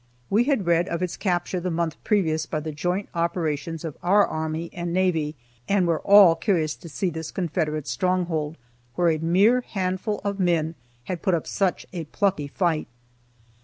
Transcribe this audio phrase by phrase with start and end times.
[0.31, 4.25] We had read of its capture the month previous by the joint operations of our
[4.25, 5.35] army and navy,
[5.69, 8.57] and were all curious to see this Confederate stronghold,
[8.95, 12.87] where a mere handful of men had put up such a plucky fight.